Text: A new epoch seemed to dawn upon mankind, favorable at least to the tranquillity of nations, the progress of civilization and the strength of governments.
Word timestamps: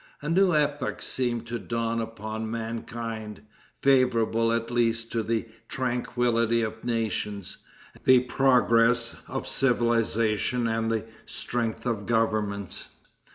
A 0.23 0.29
new 0.29 0.55
epoch 0.55 0.99
seemed 0.99 1.45
to 1.45 1.59
dawn 1.59 2.01
upon 2.01 2.49
mankind, 2.49 3.41
favorable 3.83 4.51
at 4.51 4.71
least 4.71 5.11
to 5.11 5.21
the 5.21 5.47
tranquillity 5.69 6.63
of 6.63 6.83
nations, 6.83 7.57
the 8.03 8.21
progress 8.21 9.15
of 9.27 9.47
civilization 9.47 10.65
and 10.67 10.91
the 10.91 11.05
strength 11.27 11.85
of 11.85 12.07
governments. 12.07 12.87